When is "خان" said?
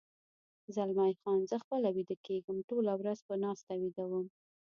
1.21-1.39